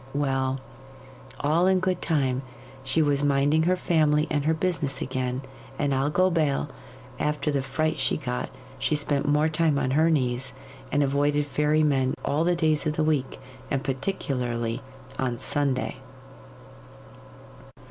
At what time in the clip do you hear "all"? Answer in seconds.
1.41-1.67, 12.25-12.43